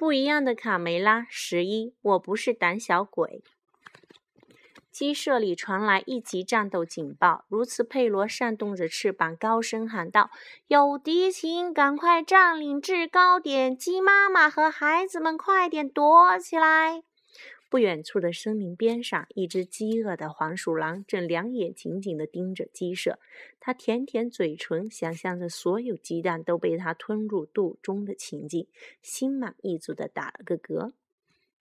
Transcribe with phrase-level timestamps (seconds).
[0.00, 3.44] 不一样的卡梅拉，十一，我不是胆小鬼。
[4.90, 10.30] 鸡舍里传来一级战斗警报，如此佩罗扇动着翅膀，高声喊道
[10.68, 13.76] ：“有敌情，赶快占领制高点！
[13.76, 17.02] 鸡妈妈和孩子们，快点躲起来！”
[17.70, 23.20] 不远处的森林边上，一只饥饿的黄鼠狼正两眼紧紧地盯着鸡舍。
[23.60, 28.66] 它舔舔嘴唇，想象着所有鸡蛋都被它吞入肚中的情景，
[29.00, 30.92] 心满意足地打了个嗝。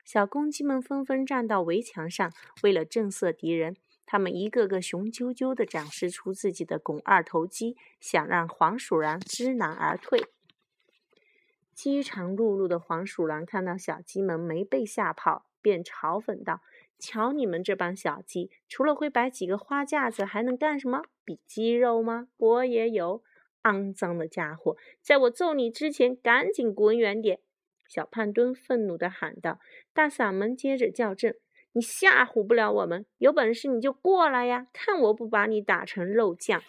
[0.04, 2.34] 小公鸡们纷纷站到围墙上，
[2.64, 10.20] 为了震慑敌人，他们一个个雄赳赳地展示出自己的肱二头肌，想让黄鼠狼知难而退。
[11.76, 16.62] 饥肠辘辘的黄鼠狼看到小鸡们没被吓跑，便嘲讽道
[17.00, 21.04] ：“瞧你们这帮小鸡，除了会摆几个花架子，还能干什么？
[21.24, 22.28] 比鸡肉吗？
[22.38, 23.24] 我也有！
[23.64, 27.40] 肮脏的家伙，在我揍你之前，赶紧滚远点！”
[27.88, 29.60] 小胖墩愤怒地喊道
[29.94, 31.36] ：“大嗓门接着叫阵，
[31.74, 36.62] 你吓唬不了我们，有本事你就过来呀，看我不把你打成肉酱！”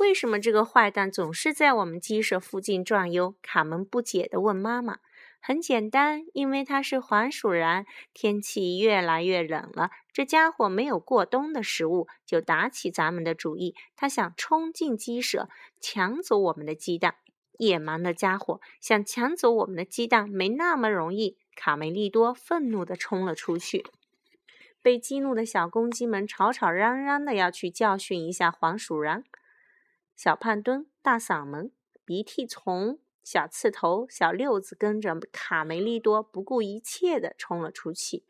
[0.00, 3.34] 为什么这个坏蛋总是在我们鸡舍附近转悠？
[3.42, 4.98] 卡门不解地问妈妈。
[5.40, 7.86] “很简单，因为它是黄鼠狼。
[8.12, 13.74] 天气越来越冷了，这家伙没有过冬的食物，就打起咱们的主意。
[13.96, 15.48] 他想冲进鸡舍，
[15.80, 17.16] 抢走我们的鸡蛋。”
[17.58, 21.38] 野蛮的家伙想抢走我们的鸡蛋，没那么容易。
[21.56, 23.84] 卡梅利多愤怒地冲了出去。
[24.80, 29.24] 被激怒的小公鸡们吵吵嚷嚷的要去教训一下黄鼠狼。
[30.14, 31.72] 小胖墩、大嗓门、
[32.04, 33.00] 鼻涕虫、
[33.30, 38.24] 小刺头、小六子跟着卡梅利多不顾一切地冲了出去。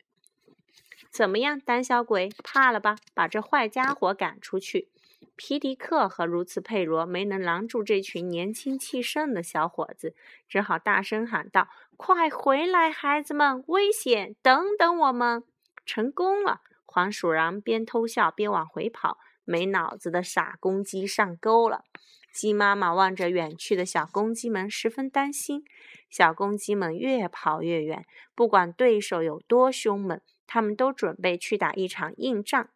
[1.09, 2.97] 怎么样，胆小鬼，怕了吧？
[3.13, 4.89] 把这坏家伙赶出去！
[5.37, 10.13] 皮迪克和如此佩罗没能拦住这群年轻气盛的小伙子，
[10.49, 13.63] 只好大声喊道：“快回来，孩子们！
[13.67, 14.35] 危险！
[14.41, 15.45] 等等我们！”
[15.87, 16.59] 成功了！
[16.85, 21.85] 黄鼠狼边偷笑边往回跑，没脑子的傻公鸡上钩了。
[22.33, 25.63] 鸡妈妈望着远去的小公鸡们，十分担心。
[26.09, 32.69] 小公鸡们越跑越远，不管对手有多凶猛，他们都准备去打一场硬仗。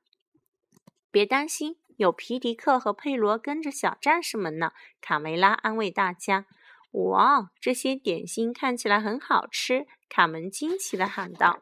[1.11, 1.77] 别担心。
[1.97, 6.47] 有皮迪克和佩罗跟着小战士们呢，卡梅拉安慰大家。
[6.91, 9.85] 哇，这些点心看起来很好吃！
[10.09, 11.61] 卡门惊奇地喊道。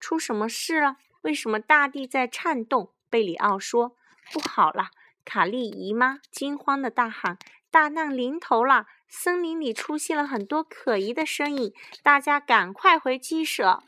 [0.00, 0.96] 出什么事了？
[1.22, 2.92] 为什么大地在颤动？
[3.08, 3.96] 贝里奥说。
[4.32, 4.90] 不好了！
[5.32, 7.38] 卡利姨妈惊慌地大喊
[7.70, 8.86] ：“大难临头了！
[9.06, 13.84] 森林里出现了很多可疑的身影，大家赶快回鸡舍！”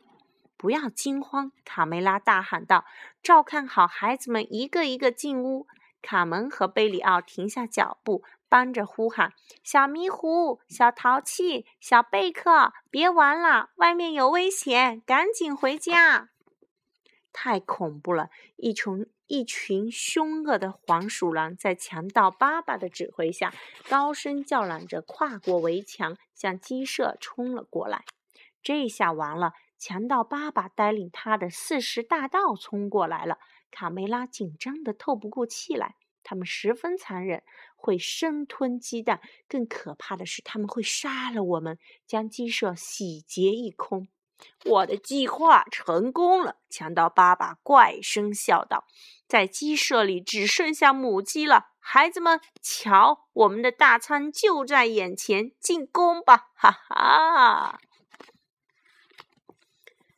[0.57, 2.85] 不要惊慌，卡梅拉大喊道
[3.21, 5.67] ：“照看好孩子们，一个一个进屋。”
[6.01, 9.33] 卡门和贝里奥停下脚步，帮着呼喊
[9.65, 16.29] ：“小迷糊，小淘气，小贝克，别玩了，外面有危险，赶紧回家！”
[17.33, 18.31] 太恐怖了！
[18.57, 23.55] 一群一群凶恶的黄鼠狼在强盗爸爸的指挥下，
[23.89, 28.05] 高声叫嚷着，跨过围墙，向鸡舍冲了过来。
[28.63, 29.55] 这下完了！
[29.79, 33.39] 强盗爸爸带领他的四十大盗冲过来了，
[33.73, 35.97] 卡梅拉紧张的透不过气来。
[36.23, 37.43] 他们十分残忍，
[37.75, 41.77] 会生吞鸡蛋，更可怕的是，他们会杀了我们，
[42.07, 44.07] 将鸡舍洗劫一空。
[44.65, 48.87] 我的计划成功了，强盗爸爸怪声笑道
[49.27, 57.81] ：“在鸡舍里只剩下母鸡了，孩子们，瞧，我们的大餐就在眼前，进攻吧！”哈哈。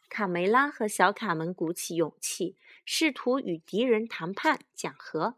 [0.08, 5.34] 卡梅拉和小卡门鼓起勇气，试图与敌人谈判讲和。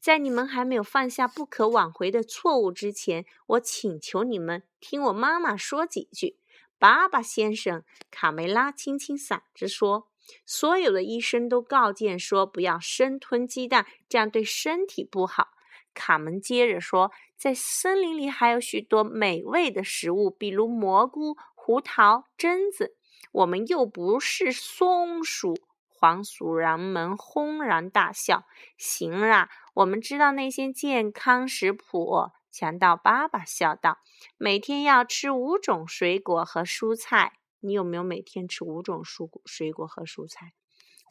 [0.00, 6.38] 在你们还没有犯下不可挽回的错误之前，我请求你们听我妈妈说几句。
[6.78, 10.08] 爸爸先生，卡梅拉清清嗓子说
[10.44, 15.48] ：“所有的医生都告诫说，不要生吞鸡蛋，这样对身体不好。”
[15.94, 22.96] 卡门接着说：“在森林里还有许多美味的食物，比如蘑菇、胡桃、榛子。”
[23.32, 25.58] 我们又不是松鼠，
[25.88, 28.44] 黄鼠狼们轰然大笑。
[28.78, 32.30] 行啦，我们知道那些健康食谱。
[32.56, 33.98] 强盗爸爸笑道
[34.38, 37.34] ：“每天要吃五种水果和蔬菜。
[37.60, 40.54] 你有没有每天吃五种蔬、水果和蔬菜？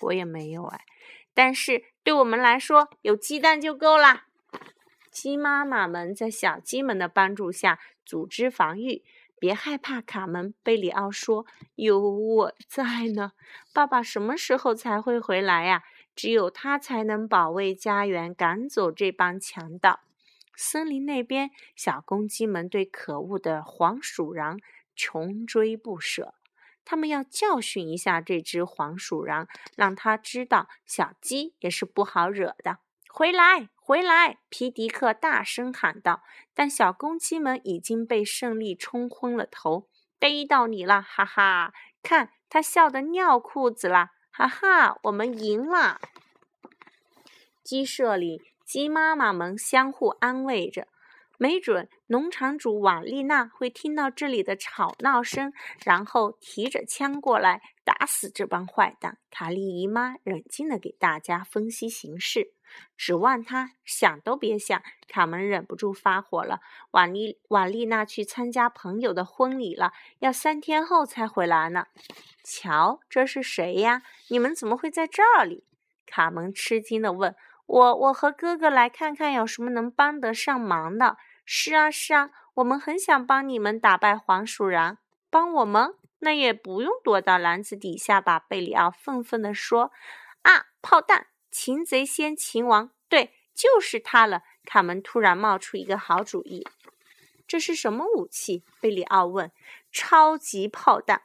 [0.02, 0.82] 我也没有哎。
[1.36, 4.26] 但是对我们来说，有鸡蛋就够啦。”
[5.12, 9.04] 鸡妈妈们在小鸡们的帮助下组织防御。
[9.38, 10.56] 别害怕，卡门。
[10.64, 11.46] 贝里奥说
[11.76, 13.34] ：“有我在呢。
[13.72, 15.84] 爸爸什么时候才会回来呀？
[16.16, 20.00] 只有他才能保卫家园，赶走这帮强盗。”
[20.56, 24.60] 森林那边，小公鸡们对可恶的黄鼠狼
[24.96, 26.36] 穷追不舍。
[26.84, 32.78] 他们要教训一下这只黄鼠狼，让他知道小鸡也是不好惹的。
[33.10, 34.38] 回来，回来！
[34.50, 36.22] 皮迪克大声喊道。
[36.54, 39.88] 但小公鸡们已经被胜利冲昏了头。
[40.20, 41.74] 逮到你了，哈哈！
[42.04, 45.00] 看他笑得尿裤子了，哈哈！
[45.04, 46.00] 我们赢了。
[47.64, 50.88] 鸡舍里，鸡妈妈们相互安慰着。
[51.38, 55.52] 没准农场主瓦丽娜会听到这里的吵闹声，
[55.84, 59.18] 然后提着枪过来打死这帮坏蛋。
[59.30, 62.54] 卡莉姨妈冷静地给大家分析形势，
[62.96, 64.82] 指望她想都别想。
[65.10, 71.88] 卡门忍不住发火了：“瓦丽瓦丽娜去参加朋友的婚礼了，要三天后才回来呢。”
[72.46, 74.04] 瞧，这是谁呀？
[74.30, 75.66] 你们怎么会在这里？
[76.06, 77.36] 卡门吃惊地问。
[77.66, 81.18] 我我和哥哥来看看有什么能帮得上忙的。
[81.46, 84.98] 是啊是啊，我们很想帮你们打败黄鼠狼。
[85.30, 85.96] 帮我们？
[86.20, 88.40] 那也不用躲到篮子底下吧？
[88.40, 89.92] 贝里奥愤愤地说。
[90.44, 91.28] 啊，炮弹！
[91.52, 92.92] 擒贼先擒王。
[93.10, 94.44] 对，就是他了。
[94.64, 96.68] 卡门突然冒出一个好主意。
[97.48, 98.64] 这是什么武器？
[98.80, 99.52] 贝里奥问。
[99.92, 101.24] 超级炮弹。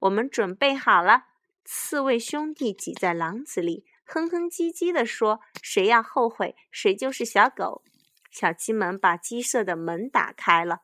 [0.00, 1.26] 我们准备好了。
[1.64, 3.84] 刺猬兄弟挤在篮子里。
[4.06, 7.82] 哼哼唧唧地说：“谁要后悔，谁就是小狗。”
[8.30, 10.82] 小鸡们把鸡舍的门打开了。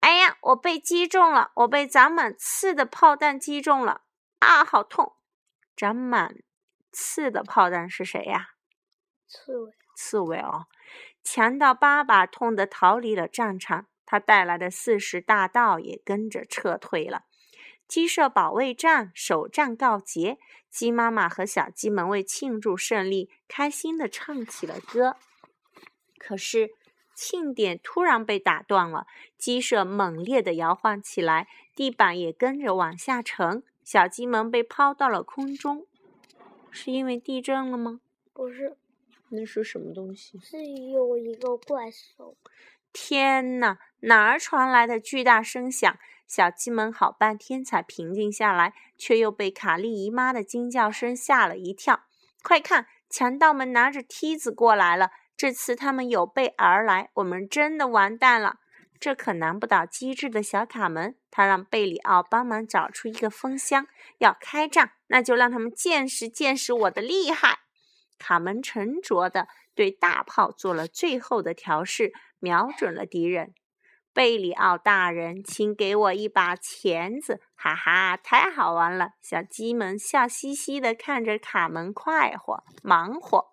[0.00, 1.50] 哎呀，我被击中了！
[1.56, 4.02] 我被长满刺的炮弹击中了！
[4.38, 5.16] 啊，好痛！
[5.76, 6.36] 长满
[6.92, 8.50] 刺的炮弹是谁呀？
[9.26, 9.72] 刺猬。
[9.96, 10.66] 刺猬哦！
[11.22, 17.24] 强盗爸爸痛得逃离了战场，他带来的四十大盗也跟着撤退了。
[17.86, 20.38] 鸡舍保卫战首战告捷，
[20.70, 25.16] 鸡妈妈和小鸡们为庆祝胜利，开心地唱起了歌。
[26.18, 26.70] 可是
[27.14, 31.46] 庆典突然被打断了，鸡舍猛烈地摇晃起来，
[31.76, 35.86] 地板也跟着往下沉，小鸡们被抛到了空中。
[36.70, 38.00] 是因为地震了吗？
[38.32, 38.76] 不是，
[39.28, 40.40] 那是什么东西？
[40.40, 42.36] 是有一个怪兽。
[42.92, 43.78] 天哪！
[44.00, 45.96] 哪儿传来的巨大声响？
[46.26, 52.04] 小鸡们好半天才平静下来，却又被卡莉姨妈的惊叫声吓了一跳。
[52.42, 55.10] 快看，强盗们拿着梯子过来了！
[55.36, 58.56] 这次他们有备而来，我们真的完蛋了！
[59.00, 63.86] 这可难不倒机智的小卡门，他让贝里奥帮忙找出一个风箱。
[64.18, 67.58] 要开战，那就让他们见识见识我的厉害！
[68.18, 73.52] 卡门沉着地对大炮做了最后的调试，瞄准了敌人。
[74.14, 77.40] 贝里奥大人，请给我一把钳子！
[77.56, 79.10] 哈哈，太好玩了！
[79.20, 83.48] 小鸡们笑嘻嘻地看着卡门快活忙活。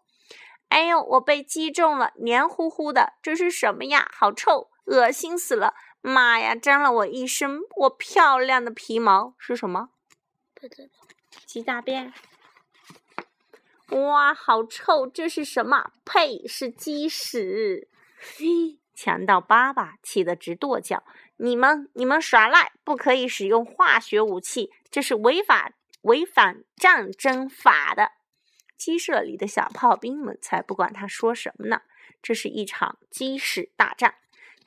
[0.70, 4.08] 哎呦，我被击中了，黏糊糊的，这是什么呀？
[4.14, 5.74] 好臭，恶心死了！
[6.00, 9.90] 妈呀，沾了我一身我漂亮的皮毛，是什么？
[10.54, 10.90] 不知道。
[11.48, 12.14] 鸡大便。
[13.90, 15.08] 哇，好臭！
[15.08, 15.92] 这是什么？
[16.06, 17.90] 呸，是鸡屎！
[18.20, 18.81] 嘿。
[18.94, 21.04] 强盗爸爸气得直跺脚
[21.38, 22.72] ：“你们，你们耍赖！
[22.84, 25.72] 不可以使用化学武器，这是违法、
[26.02, 28.12] 违反战争法的。”
[28.78, 31.82] 鸡舍里的小炮兵们才不管他说什么呢！
[32.22, 34.16] 这是一场鸡屎大战，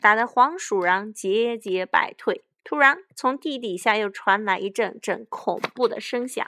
[0.00, 2.44] 打得黄鼠狼节节败退。
[2.65, 6.44] 突然，从地底下又传来一阵阵恐怖的声响，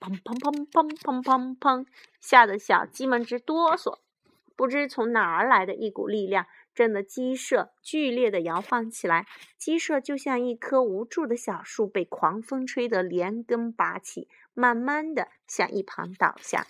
[0.00, 1.86] 砰砰砰砰砰砰砰，
[2.20, 3.98] 吓得小鸡们直哆嗦。
[4.56, 6.46] 不知从哪儿来的一股力量。
[6.78, 9.26] 震得鸡舍剧烈的摇晃起来，
[9.58, 16.68] 鸡舍就像一棵无助的小树，被狂风吹得连根拔起，慢慢的向一旁倒下。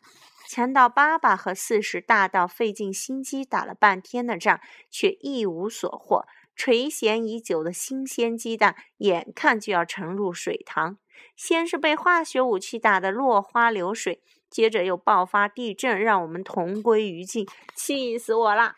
[0.48, 4.58] 强盗爸爸和四十大盗费尽心机打了半天的仗，
[4.90, 6.24] 却一无所获。
[6.56, 10.96] 垂涎已久的新鲜鸡蛋，眼看就要沉入水塘。
[11.36, 18.76] 先是被化学武器打得落花流水，接着又爆发地震，让我们同归于尽，气死我了！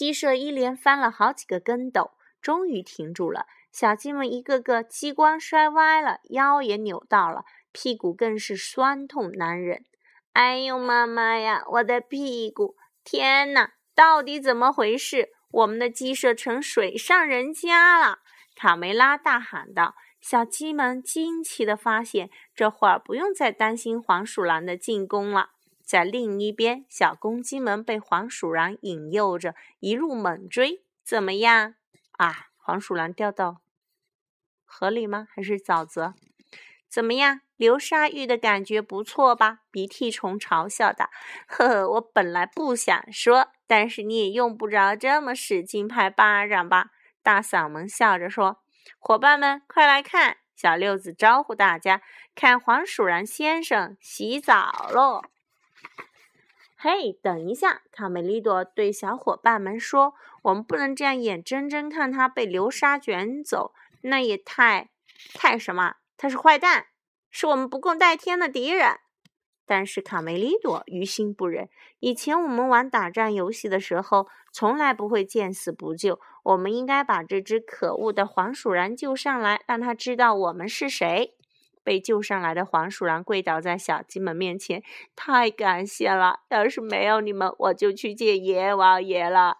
[0.00, 3.44] 鸡舍一连翻了好几个跟斗，终于停住了。
[3.70, 9.84] 小鸡们一个个鸡冠摔歪了，腰也扭到了，屁股更是酸痛难忍。
[10.32, 12.76] 哎呦妈妈呀，我的屁股！
[13.04, 15.28] 天哪，到底怎么回事？
[15.50, 18.20] 我们的鸡舍成水上人家了！
[18.56, 19.96] 卡梅拉大喊道。
[20.18, 25.50] 小鸡们惊奇地发现，这会儿不用再担心黄鼠狼的进攻了。
[25.90, 30.84] 在另一边，小公鸡们被黄鼠狼引诱着一路猛追。
[31.02, 31.74] 怎么样
[32.12, 32.50] 啊？
[32.56, 33.60] 黄鼠狼掉到
[34.64, 35.26] 河里吗？
[35.34, 36.14] 还是沼泽？
[36.88, 37.40] 怎么样？
[37.56, 39.62] 流沙浴的感觉不错吧？
[39.72, 41.10] 鼻涕虫嘲笑道
[41.48, 48.62] ：“呵呵，我本来不想说，但是你也用不着这么使劲拍巴掌吧？”大嗓门笑着说
[49.00, 50.36] ：“伙伴们，快来看！
[50.54, 52.00] 小六子招呼大家
[52.36, 55.22] ：“看黄鼠狼先生洗澡喽！”
[56.82, 57.82] 嘿，等一下！
[57.92, 64.88] 卡梅利多对小伙伴们说：“我们不能这样眼睁睁看他被流沙卷走，那也太……
[65.34, 65.96] 太什么？
[66.16, 66.86] 他是坏蛋，
[67.30, 68.96] 是我们不共戴天的敌人。”
[69.66, 71.68] 但是卡梅利多于心不忍。
[71.98, 76.18] 以前我们玩打仗游戏的时候，从来不会见死不救。
[76.44, 81.36] 我们应该把这只可恶的黄鼠狼救上来，让他知道我们是谁。
[81.82, 84.82] 被救上来的黄鼠狼跪倒在小鸡们面前，
[85.16, 86.40] 太感谢了！
[86.50, 89.56] 要是没有你们，我就去见阎王爷了。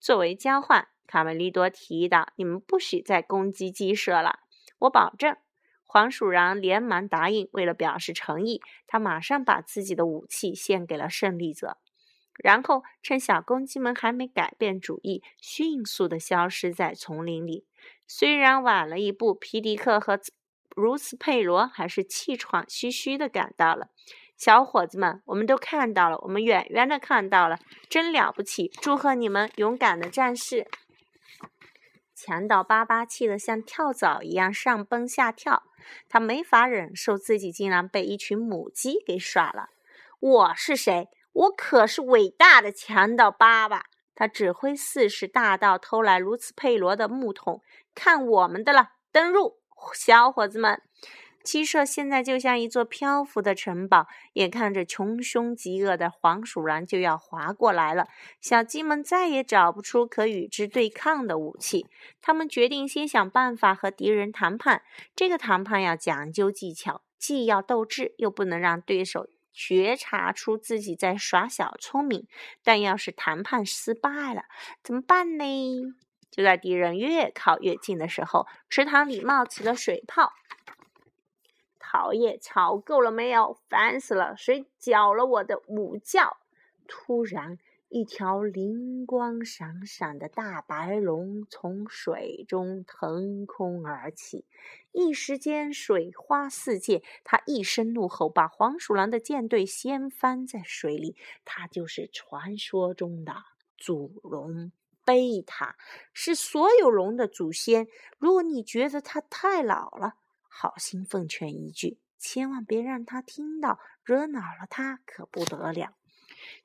[0.00, 4.40] 作为交换，卡梅利多提议道：“你们不许再攻击鸡舍了，
[4.80, 5.36] 我保证。”
[5.82, 7.48] 黄鼠狼连忙答应。
[7.52, 11.78] 为了表示诚意，他马上把自己的武器献给了胜利者，
[12.42, 17.64] 然后趁小公鸡们还没改变主意，迅速地消失在丛林里。
[18.06, 20.20] 虽然晚了一步，皮迪克和。
[20.74, 23.88] 如斯佩罗还是气喘吁吁的赶到了。
[24.36, 28.68] 小伙子们，我们都看到了，我们远远的看到了，真了不起！
[28.82, 30.66] 祝贺你们，勇敢的战士！
[32.16, 35.62] 强盗巴巴气得像跳蚤一样上蹦下跳，
[36.08, 39.68] 他没法忍受自己竟然被一群母鸡给耍了。
[40.18, 41.08] 我是谁？
[41.32, 43.84] 我可是伟大的强盗巴巴！
[44.16, 47.62] 他指挥四十大盗偷来卢茨佩罗的木桶，
[47.94, 49.58] 看我们的了，登入！
[49.92, 50.80] 小伙子们，
[51.42, 58.08] 鸡舍现在就像一座漂浮的城堡，眼看着穷凶极恶的黄鼠狼就要划过来了。
[58.40, 61.86] 小鸡们再也找不出可与之对抗的武器，
[62.22, 64.82] 他们决定先想办法和敌人谈判。
[65.14, 72.26] 这个谈判要讲究技巧，既要斗智，又不能让对手觉察出自己在耍小聪明。
[72.62, 74.44] 但要是谈判失败了，
[74.82, 75.44] 怎么办呢？
[76.34, 80.32] 就在敌人越靠越近的时候，池塘里冒起了水泡。
[81.78, 83.56] 讨厌，吵够了没有？
[83.68, 84.36] 烦死了！
[84.36, 86.36] 谁搅了我的午觉？
[86.88, 87.56] 突然，
[87.88, 94.44] 一条灵光闪闪的大白龙从水中腾空而起，
[94.90, 97.00] 一时间水花四溅。
[97.22, 101.16] 他一声怒吼，把黄鼠狼的舰队掀翻在水里。
[101.44, 103.36] 他就是传说中的
[103.78, 104.72] 祖龙。
[105.04, 105.76] 贝塔
[106.12, 107.86] 是所有龙的祖先。
[108.18, 110.14] 如果你觉得它太老了，
[110.48, 115.94] 好心奉劝一句，千万别让它听到，惹恼了它可不得了。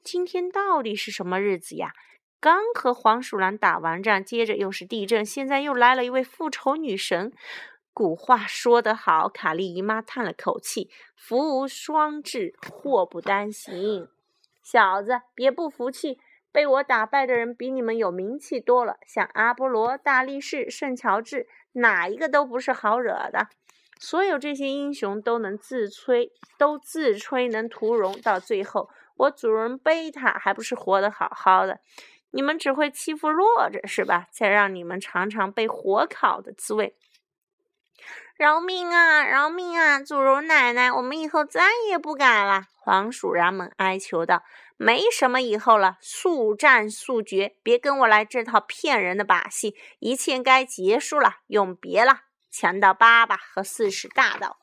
[0.04, 1.94] 今天到底是什么日子呀？
[2.42, 7.34] 刚和黄鼠狼打完仗，接着又是地震，现在又来了一位复仇女神。
[7.94, 14.08] 古话说得好，卡莉姨妈叹了口气：“福无双至，祸不单行。”
[14.64, 16.20] 小子，别不服气。
[16.60, 23.48] 被我打败的人比你们有名气多了，像阿波罗、大力士、圣乔治，哪一个都不是好惹的。
[23.98, 31.80] 所有这些英雄都能自吹，都自吹能屠龙，到最后，我主人贝塔还不是活得好好的？
[32.32, 34.28] 你们只会欺负弱者是吧？
[34.30, 36.94] 再让你们尝尝被火烤的滋味！
[38.36, 39.26] 饶命啊！
[39.26, 40.02] 饶命啊！
[40.02, 42.64] 祖荣奶奶，我们以后再也不敢了。
[42.76, 44.44] 黄鼠狼们哀求道
[44.82, 47.58] ：“没什么以后了，速战速决！
[47.62, 54.60] 别跟我来这套骗人的把戏，一切该结束了，永别了！”强盗爸爸和四十大盗，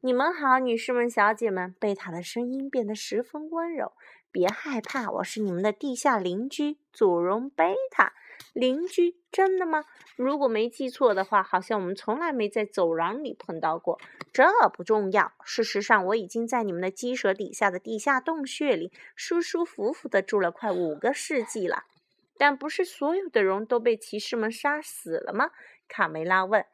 [0.00, 1.76] 你们好，女士们、小姐们。
[1.78, 3.92] 贝塔的声音变得十分温柔。
[4.32, 8.14] 别害怕，我是你们的地下邻居，祖荣贝塔。
[8.52, 9.16] 邻居？
[9.30, 9.84] 真的吗？
[10.16, 14.00] 如果没记错的话，好像我们从来没在走廊里碰到过。
[14.32, 15.32] 这不重要。
[15.44, 21.84] 事实上，我已经在你们的鸡舍底下的地下洞穴里舒舒服服的住了快五个世纪了。
[22.38, 25.50] 但不是所有的龙都被骑士们杀死了吗？
[25.88, 26.64] 卡梅拉问。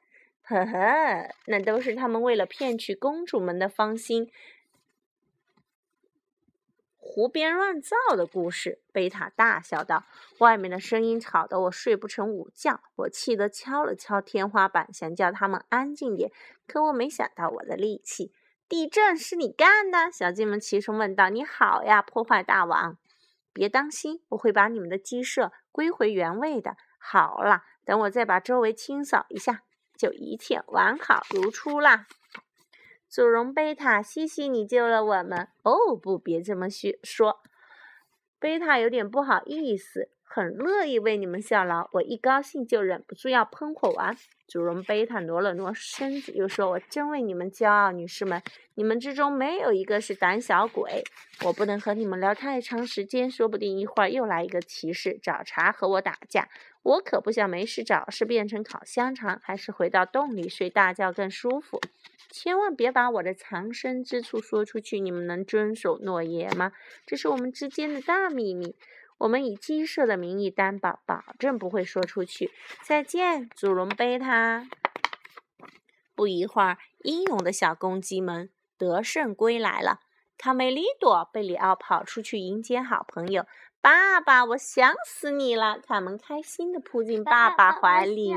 [0.44, 4.30] 呵呵，那都是他们为了骗取公主们的芳心。
[7.14, 10.04] 胡编乱造的故事，贝塔大笑道
[10.40, 16.32] ：“外面的声音吵得我睡不成午觉，我气得敲了敲天花板，想叫他们安静点。
[16.66, 18.32] 可我没想到我的力气。
[18.66, 21.28] 地震是你干的？”小鸡们齐声问道。
[21.30, 22.96] “你好呀，破坏大王！
[23.52, 26.78] 别担心，我会把你们的鸡舍归回原位的。
[26.96, 29.60] 好了，等我再把周围清扫一下，
[29.98, 32.06] 就一切完好如初啦。”
[33.12, 35.48] 祖荣贝塔，谢谢你救了我们。
[35.64, 37.42] 哦，不，别这么虚说。
[38.40, 40.08] 贝塔有点不好意思。
[40.24, 41.90] 很乐意为你们效劳。
[41.92, 44.16] 我一高兴就忍不住要喷火完。
[44.48, 48.42] 主人贝塔挪了挪身子，又说：“我真为你们骄傲，女士们，
[48.76, 51.04] 你们之中没有一个是胆小鬼。
[51.44, 56.48] 我不能和你们聊太长时间，说不定一会儿又来一个骑士找茬和我打架。
[56.82, 61.78] 我可不想没事找事变成烤香肠，还是回到洞里睡大觉更舒服。
[62.32, 66.72] 千万别把我的藏身之处说出去，你们能遵守诺言吗？
[67.06, 68.74] 这是我们之间的大秘密。”
[69.18, 72.50] 我们以鸡舍的名义担保，保证不会说出去。
[72.82, 74.66] 再见，祖龙贝塔。
[76.16, 80.00] 不一会儿，英勇的小公鸡们得胜归来了。
[80.36, 83.46] 卡梅利多、贝里奥跑出去迎接好朋友。
[83.82, 85.76] 爸爸，我想死你了！
[85.80, 88.32] 卡门开心地扑进爸爸怀里。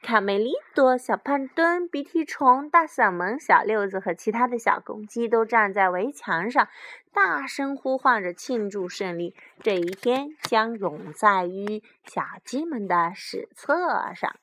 [0.00, 6.68] 卡梅利多、小胖墩、鼻涕虫、大嗓门、小六子和其他的小公鸡都站在围墙上，
[7.12, 9.34] 大声呼唤着庆祝胜利。
[9.60, 14.36] 这一天将永在于小鸡们的史册上。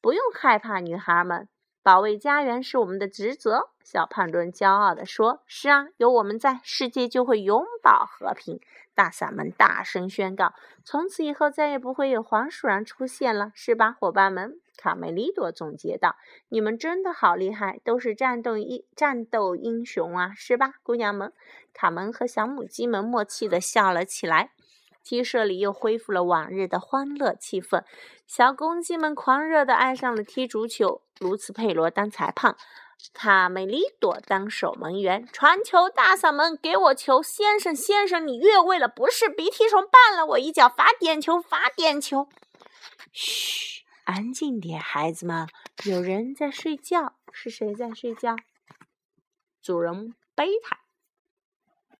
[0.00, 1.46] 不用害怕，女孩们。
[1.82, 8.60] 保卫家园是我们的职责，小胖墩骄傲地说：“是啊，有我们在，世界就会永保和平。”
[8.94, 10.52] 大嗓门大声宣告
[10.84, 16.16] ：“从此以后，再也不会有黄鼠狼出现了，是吧，伙伴们？”卡梅利多总结道
[16.50, 21.32] ：“你们真的好厉害，都是战斗英战斗英雄啊，是吧，姑娘们？”
[21.74, 24.52] 卡门和小母鸡们默契地笑了起来。
[25.02, 27.84] 鸡舍里又恢复了往日的欢乐气氛，
[28.26, 31.02] 小公鸡们狂热地爱上了踢足球。
[31.18, 32.56] 卢茨佩罗当裁判，
[33.12, 37.22] 卡梅利多当守门员，传球，大嗓门，给我球！
[37.22, 42.28] 先生，先生，你越位了，不是鼻涕虫绊了我一脚，罚点球，罚点球！
[43.12, 45.46] 嘘，安静点，孩子们，
[45.84, 47.14] 有人在睡觉。
[47.30, 48.36] 是谁在睡觉？
[49.62, 50.80] 主人贝塔。